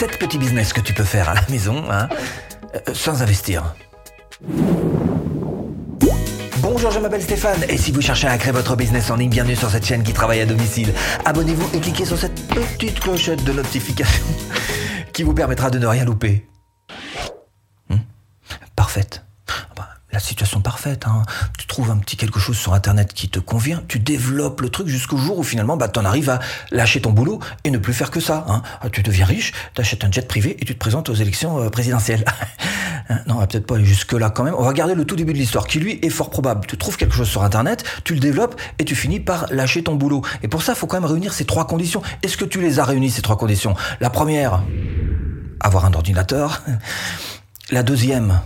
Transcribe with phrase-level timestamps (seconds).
[0.00, 2.08] 7 petits business que tu peux faire à la maison hein,
[2.74, 3.74] euh, sans investir.
[6.62, 9.56] Bonjour, je m'appelle Stéphane et si vous cherchez à créer votre business en ligne, bienvenue
[9.56, 10.94] sur cette chaîne qui travaille à domicile.
[11.26, 14.24] Abonnez-vous et cliquez sur cette petite clochette de notification
[15.12, 16.48] qui vous permettra de ne rien louper.
[17.90, 17.98] Hmm
[18.74, 19.22] Parfaite.
[20.12, 21.06] La situation parfaite.
[21.06, 21.22] Hein.
[21.58, 24.88] Tu trouves un petit quelque chose sur Internet qui te convient, tu développes le truc
[24.88, 26.40] jusqu'au jour où finalement bah, tu en arrives à
[26.72, 28.44] lâcher ton boulot et ne plus faire que ça.
[28.48, 28.62] Hein.
[28.80, 31.60] Ah, tu deviens riche, tu achètes un jet privé et tu te présentes aux élections
[31.60, 32.24] euh, présidentielles.
[33.26, 34.54] non, on va peut-être pas jusque-là quand même.
[34.56, 36.66] On va garder le tout début de l'histoire qui lui est fort probable.
[36.66, 39.94] Tu trouves quelque chose sur Internet, tu le développes et tu finis par lâcher ton
[39.94, 40.22] boulot.
[40.42, 42.02] Et pour ça, il faut quand même réunir ces trois conditions.
[42.22, 43.74] Est-ce que tu les as réunies, ces trois conditions?
[44.00, 44.62] La première,
[45.60, 46.62] avoir un ordinateur.
[47.70, 48.40] La deuxième,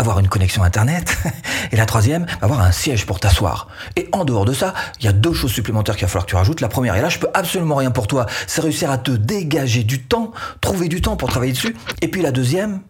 [0.00, 1.16] avoir une connexion Internet.
[1.72, 3.68] Et la troisième, avoir un siège pour t'asseoir.
[3.96, 6.30] Et en dehors de ça, il y a deux choses supplémentaires qu'il va falloir que
[6.30, 6.60] tu rajoutes.
[6.60, 9.84] La première, et là je peux absolument rien pour toi, c'est réussir à te dégager
[9.84, 11.76] du temps, trouver du temps pour travailler dessus.
[12.00, 12.80] Et puis la deuxième,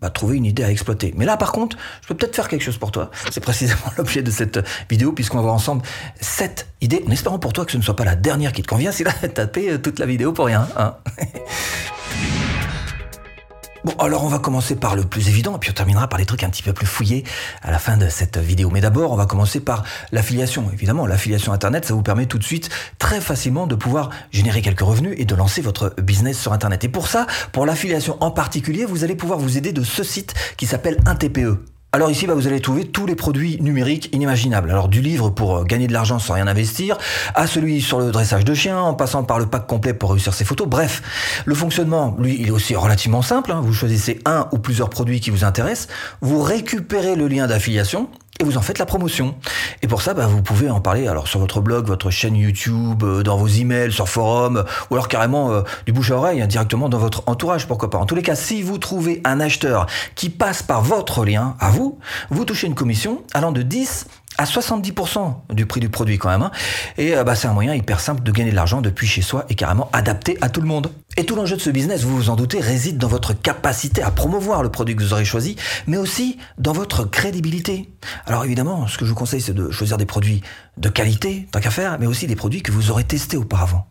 [0.00, 1.14] bah, trouver une idée à exploiter.
[1.16, 3.10] Mais là, par contre, je peux peut-être faire quelque chose pour toi.
[3.30, 5.82] C'est précisément l'objet de cette vidéo, puisqu'on va voir ensemble
[6.20, 8.68] sept idées, en espérant pour toi que ce ne soit pas la dernière qui te
[8.68, 10.68] convient, c'est là, taper toute la vidéo pour rien.
[10.76, 10.96] Hein
[13.84, 16.24] Bon, alors on va commencer par le plus évident, et puis on terminera par les
[16.24, 17.22] trucs un petit peu plus fouillés
[17.60, 18.70] à la fin de cette vidéo.
[18.70, 20.70] Mais d'abord, on va commencer par l'affiliation.
[20.72, 24.80] Évidemment, l'affiliation Internet, ça vous permet tout de suite, très facilement, de pouvoir générer quelques
[24.80, 26.82] revenus et de lancer votre business sur Internet.
[26.84, 30.32] Et pour ça, pour l'affiliation en particulier, vous allez pouvoir vous aider de ce site
[30.56, 31.73] qui s'appelle un TPE.
[31.94, 34.68] Alors ici, bah, vous allez trouver tous les produits numériques inimaginables.
[34.68, 36.98] Alors du livre pour euh, gagner de l'argent sans rien investir,
[37.36, 40.34] à celui sur le dressage de chiens, en passant par le pack complet pour réussir
[40.34, 40.66] ses photos.
[40.66, 41.02] Bref,
[41.44, 43.52] le fonctionnement, lui, il est aussi relativement simple.
[43.52, 43.60] Hein.
[43.62, 45.86] Vous choisissez un ou plusieurs produits qui vous intéressent,
[46.20, 48.08] vous récupérez le lien d'affiliation,
[48.40, 49.34] et vous en faites la promotion.
[49.82, 53.02] Et pour ça, bah, vous pouvez en parler alors sur votre blog, votre chaîne YouTube,
[53.04, 56.46] euh, dans vos emails, sur forum, ou alors carrément euh, du bouche à oreille, hein,
[56.46, 57.98] directement dans votre entourage, pourquoi pas.
[57.98, 61.70] En tous les cas, si vous trouvez un acheteur qui passe par votre lien à
[61.70, 61.98] vous,
[62.30, 64.06] vous touchez une commission allant de 10
[64.38, 66.42] à 70% du prix du produit quand même.
[66.42, 66.50] Hein.
[66.98, 69.44] Et euh, bah, c'est un moyen hyper simple de gagner de l'argent depuis chez soi
[69.48, 70.90] et carrément adapté à tout le monde.
[71.16, 74.10] Et tout l'enjeu de ce business, vous vous en doutez, réside dans votre capacité à
[74.10, 75.56] promouvoir le produit que vous aurez choisi,
[75.86, 77.90] mais aussi dans votre crédibilité.
[78.26, 80.42] Alors évidemment, ce que je vous conseille, c'est de choisir des produits
[80.76, 83.86] de qualité, tant qu'à faire, mais aussi des produits que vous aurez testés auparavant.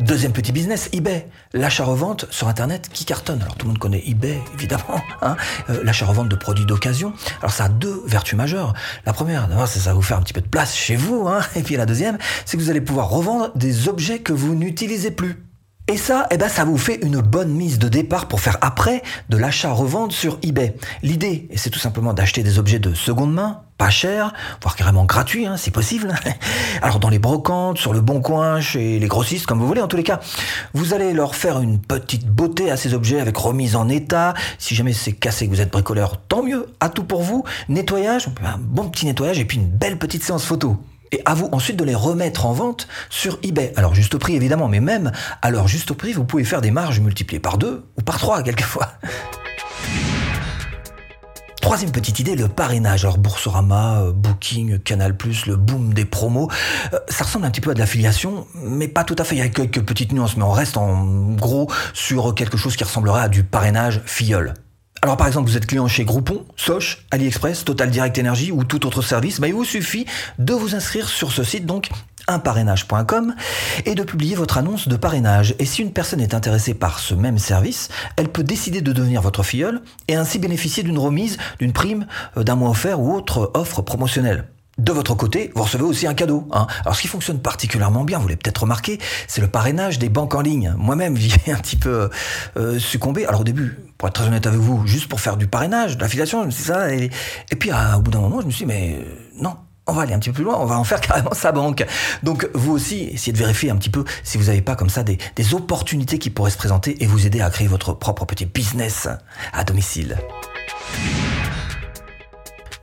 [0.00, 1.28] Deuxième petit business, eBay.
[1.52, 3.42] L'achat-revente sur Internet qui cartonne.
[3.42, 5.02] Alors tout le monde connaît eBay, évidemment.
[5.20, 5.36] Hein
[5.68, 7.12] euh, L'achat-revente de produits d'occasion.
[7.40, 8.72] Alors ça a deux vertus majeures.
[9.04, 11.28] La première, d'abord, c'est ça va vous faire un petit peu de place chez vous.
[11.28, 12.16] Hein Et puis la deuxième,
[12.46, 15.44] c'est que vous allez pouvoir revendre des objets que vous n'utilisez plus.
[15.86, 19.02] Et ça, eh ben, ça vous fait une bonne mise de départ pour faire après
[19.28, 20.76] de l'achat-revente sur eBay.
[21.02, 25.46] L'idée, c'est tout simplement d'acheter des objets de seconde main, pas cher, voire carrément gratuit,
[25.46, 26.14] hein, si possible.
[26.82, 29.88] Alors dans les brocantes, sur le bon coin, chez les grossistes, comme vous voulez, en
[29.88, 30.20] tous les cas,
[30.74, 34.34] vous allez leur faire une petite beauté à ces objets avec remise en état.
[34.58, 37.42] Si jamais c'est cassé que vous êtes bricoleur, tant mieux, à tout pour vous.
[37.70, 40.76] Nettoyage, un bon petit nettoyage et puis une belle petite séance photo
[41.10, 43.72] et à vous ensuite de les remettre en vente sur eBay.
[43.76, 45.10] Alors juste prix évidemment, mais même
[45.40, 48.42] à leur juste prix, vous pouvez faire des marges multipliées par deux ou par trois
[48.42, 48.92] quelquefois.
[51.70, 53.04] Troisième petite idée, le parrainage.
[53.04, 55.14] Alors Boursorama, euh, Booking, Canal+,
[55.46, 56.50] le boom des promos,
[56.92, 59.36] euh, ça ressemble un petit peu à de l'affiliation, mais pas tout à fait.
[59.36, 61.04] Il y a quelques petites nuances, mais on reste en
[61.34, 64.54] gros sur quelque chose qui ressemblerait à du parrainage filleul.
[65.00, 68.84] Alors par exemple, vous êtes client chez Groupon, Soch, AliExpress, Total Direct Energy ou tout
[68.84, 70.06] autre service, il vous suffit
[70.40, 71.88] de vous inscrire sur ce site, donc
[72.30, 73.34] unparrainage.com,
[73.84, 75.54] et de publier votre annonce de parrainage.
[75.58, 79.22] Et si une personne est intéressée par ce même service, elle peut décider de devenir
[79.22, 83.50] votre filleule et ainsi bénéficier d'une remise, d'une prime, euh, d'un mois offert ou autre
[83.54, 84.46] offre promotionnelle.
[84.80, 86.48] De votre côté, vous recevez aussi un cadeau.
[86.52, 86.66] Hein.
[86.84, 88.98] Alors ce qui fonctionne particulièrement bien, vous l'avez peut-être remarqué,
[89.28, 90.74] c'est le parrainage des banques en ligne.
[90.78, 92.08] Moi-même, j'y ai un petit peu
[92.56, 93.26] euh, succombé.
[93.26, 96.02] Alors au début, pour être très honnête avec vous, juste pour faire du parrainage, de
[96.02, 96.94] l'affiliation, c'est ça.
[96.94, 97.10] Et,
[97.58, 99.04] puis au bout d'un moment, je me suis dit, mais euh,
[99.42, 99.54] non,
[99.90, 101.84] on va aller un petit peu plus loin, on va en faire carrément sa banque.
[102.22, 105.02] Donc vous aussi, essayez de vérifier un petit peu si vous n'avez pas comme ça
[105.02, 105.18] des,
[105.52, 109.08] opportunités qui pourraient se présenter et vous aider à créer votre propre petit business
[109.52, 110.16] à domicile.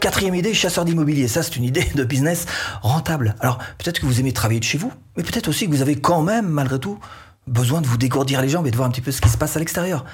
[0.00, 1.28] Quatrième idée, chasseur d'immobilier.
[1.28, 2.46] Ça, c'est une idée de business
[2.82, 3.36] rentable.
[3.40, 5.96] Alors, peut-être que vous aimez travailler de chez vous, mais peut-être aussi que vous avez
[5.96, 6.98] quand même, malgré tout,
[7.46, 9.38] besoin de vous dégourdir les jambes et de voir un petit peu ce qui se
[9.38, 10.04] passe à l'extérieur.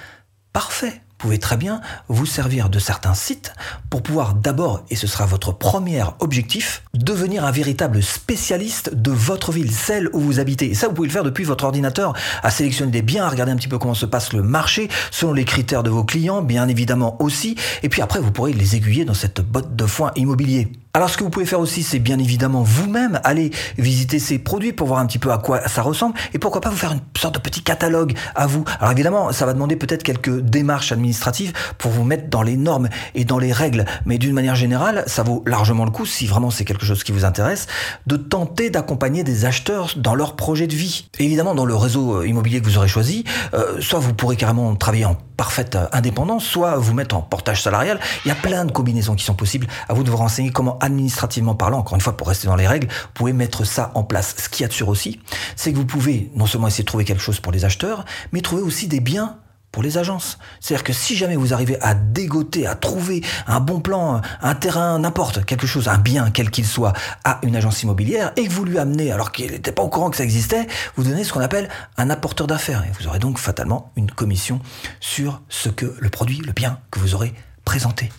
[0.53, 3.55] Parfait pouvez très bien vous servir de certains sites
[3.91, 9.53] pour pouvoir d'abord, et ce sera votre premier objectif, devenir un véritable spécialiste de votre
[9.53, 10.71] ville, celle où vous habitez.
[10.71, 13.53] Et ça, vous pouvez le faire depuis votre ordinateur, à sélectionner des biens, à regarder
[13.53, 16.67] un petit peu comment se passe le marché, selon les critères de vos clients, bien
[16.67, 17.57] évidemment aussi.
[17.85, 20.73] Et puis après, vous pourrez les aiguiller dans cette botte de foin immobilier.
[20.95, 24.75] Alors ce que vous pouvez faire aussi, c'est bien évidemment vous-même aller visiter ces produits
[24.75, 27.01] pour voir un petit peu à quoi ça ressemble et pourquoi pas vous faire une
[27.19, 28.63] sorte de petit catalogue à vous.
[28.79, 32.91] Alors évidemment, ça va demander peut-être quelques démarches administratives pour vous mettre dans les normes
[33.15, 36.51] et dans les règles, mais d'une manière générale, ça vaut largement le coup, si vraiment
[36.51, 37.69] c'est quelque chose qui vous intéresse,
[38.07, 41.09] de tenter d'accompagner des acheteurs dans leur projet de vie.
[41.19, 43.25] évidemment, dans le réseau immobilier que vous aurez choisi,
[43.55, 47.99] euh, soit vous pourrez carrément travailler en parfaite indépendance, soit vous mettre en portage salarial.
[48.25, 49.67] Il y a plein de combinaisons qui sont possibles.
[49.89, 52.69] À vous de vous renseigner comment administrativement parlant, encore une fois pour rester dans les
[52.69, 54.37] règles, vous pouvez mettre ça en place.
[54.39, 55.19] Ce qu'il y a de sûr aussi,
[55.57, 58.41] c'est que vous pouvez non seulement essayer de trouver quelque chose pour les acheteurs, mais
[58.41, 59.39] trouver aussi des biens
[59.73, 60.39] pour les agences.
[60.61, 64.99] C'est-à-dire que si jamais vous arrivez à dégoter, à trouver un bon plan, un terrain,
[64.99, 66.93] n'importe, quelque chose, un bien, quel qu'il soit,
[67.25, 70.11] à une agence immobilière, et que vous lui amenez, alors qu'il n'était pas au courant
[70.11, 70.67] que ça existait,
[70.97, 72.85] vous donnez ce qu'on appelle un apporteur d'affaires.
[72.85, 74.61] Et vous aurez donc fatalement une commission
[75.01, 77.35] sur ce que le produit, le bien que vous aurez
[77.65, 78.11] présenté.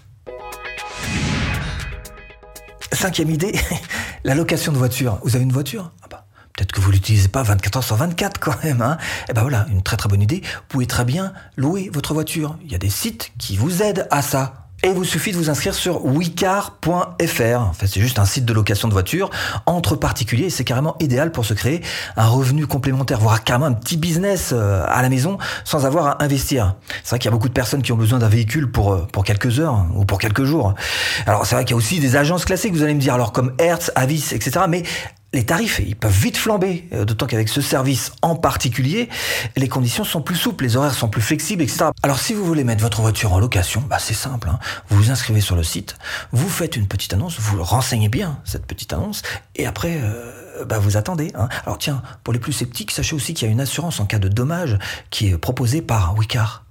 [2.92, 3.54] Cinquième idée,
[4.24, 5.20] la location de voiture.
[5.24, 5.92] Vous avez une voiture?
[6.04, 6.23] Ah bah,
[6.56, 8.82] Peut-être que vous l'utilisez pas 24 heures sur 24 quand même.
[8.82, 10.42] Hein et eh ben voilà, une très très bonne idée.
[10.44, 12.58] Vous pouvez très bien louer votre voiture.
[12.64, 14.64] Il y a des sites qui vous aident à ça.
[14.84, 17.60] Et il vous suffit de vous inscrire sur wicar.fr.
[17.62, 19.30] En fait, c'est juste un site de location de voiture
[19.66, 21.82] entre particuliers et c'est carrément idéal pour se créer
[22.18, 26.24] un revenu complémentaire, voire carrément un petit business euh, à la maison sans avoir à
[26.24, 26.76] investir.
[27.02, 29.08] C'est vrai qu'il y a beaucoup de personnes qui ont besoin d'un véhicule pour, euh,
[29.10, 30.76] pour quelques heures ou pour quelques jours.
[31.28, 33.32] Alors c'est vrai qu'il y a aussi des agences classiques, vous allez me dire, alors
[33.32, 34.66] comme Hertz, Avis, etc.
[34.68, 34.84] Mais
[35.34, 39.10] les tarifs, ils peuvent vite flamber, euh, d'autant qu'avec ce service en particulier,
[39.56, 41.86] les conditions sont plus souples, les horaires sont plus flexibles, etc.
[42.04, 44.60] Alors si vous voulez mettre votre voiture en location, bah c'est simple, hein.
[44.90, 45.98] vous vous inscrivez sur le site,
[46.32, 49.24] vous faites une petite annonce, vous renseignez bien cette petite annonce,
[49.56, 51.32] et après, euh, bah vous attendez.
[51.36, 51.50] Hein.
[51.66, 54.20] Alors tiens, pour les plus sceptiques, sachez aussi qu'il y a une assurance en cas
[54.20, 54.78] de dommage
[55.10, 56.63] qui est proposée par Wicar.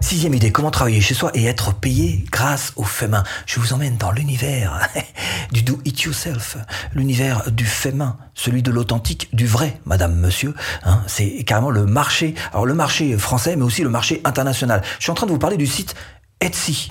[0.00, 3.24] Sixième idée, comment travailler chez soi et être payé grâce au fait main.
[3.46, 4.88] Je vous emmène dans l'univers
[5.52, 6.56] du do it yourself,
[6.94, 10.54] l'univers du fait main, celui de l'authentique, du vrai, madame, monsieur.
[10.84, 11.02] Hein.
[11.06, 14.82] c'est carrément le marché, alors le marché français, mais aussi le marché international.
[14.98, 15.94] Je suis en train de vous parler du site
[16.40, 16.90] Etsy.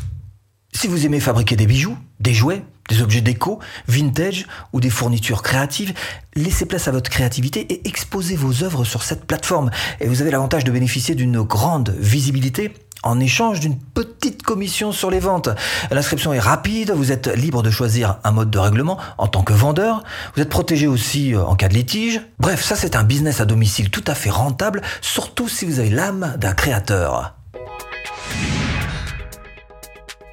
[0.73, 5.41] Si vous aimez fabriquer des bijoux, des jouets, des objets déco, vintage ou des fournitures
[5.41, 5.93] créatives,
[6.35, 9.71] laissez place à votre créativité et exposez vos œuvres sur cette plateforme.
[9.99, 12.73] Et vous avez l'avantage de bénéficier d'une grande visibilité
[13.03, 15.49] en échange d'une petite commission sur les ventes.
[15.91, 19.53] L'inscription est rapide, vous êtes libre de choisir un mode de règlement en tant que
[19.53, 20.03] vendeur,
[20.35, 22.21] vous êtes protégé aussi euh, en cas de litige.
[22.39, 25.89] Bref, ça c'est un business à domicile tout à fait rentable, surtout si vous avez
[25.89, 27.35] l'âme d'un créateur.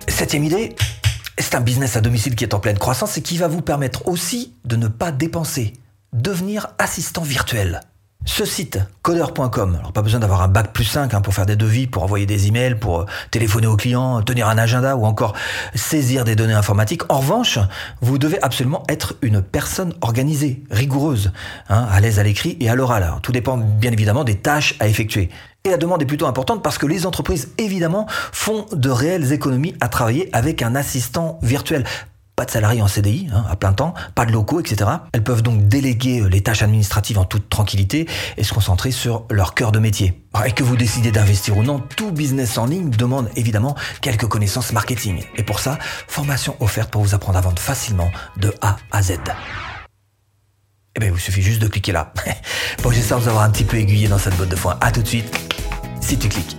[0.09, 0.77] Septième idée,
[1.39, 4.07] c'est un business à domicile qui est en pleine croissance et qui va vous permettre
[4.07, 5.73] aussi de ne pas dépenser,
[6.13, 7.81] devenir assistant virtuel.
[8.27, 11.57] Ce site, codeur.com, alors pas besoin d'avoir un bac plus 5 hein, pour faire des
[11.57, 15.35] devis, pour envoyer des emails, pour euh, téléphoner aux clients, tenir un agenda ou encore
[15.75, 17.03] saisir des données informatiques.
[17.11, 17.59] En revanche,
[18.01, 21.33] vous devez absolument être une personne organisée, rigoureuse,
[21.69, 23.13] hein, à l'aise à l'écrit et à l'oral.
[23.23, 25.29] Tout dépend bien évidemment des tâches à effectuer.
[25.63, 29.75] Et la demande est plutôt importante parce que les entreprises, évidemment, font de réelles économies
[29.81, 31.85] à travailler avec un assistant virtuel
[32.37, 34.91] pas de salariés en CDI hein, à plein temps, pas de locaux, etc.
[35.13, 39.25] Elles peuvent donc déléguer euh, les tâches administratives en toute tranquillité et se concentrer sur
[39.31, 40.21] leur cœur de métier.
[40.47, 44.73] Et que vous décidez d'investir ou non, tout business en ligne demande évidemment quelques connaissances
[44.73, 45.23] marketing.
[45.37, 45.79] Et pour ça,
[46.09, 49.19] formation offerte pour vous apprendre à vendre facilement de A à Z.
[50.97, 52.13] Eh bien, il vous suffit juste de cliquer là.
[52.83, 54.77] bon, j'espère vous avoir un petit peu aiguillé dans cette botte de foin.
[54.81, 55.33] À tout de suite,
[56.01, 56.57] si tu cliques.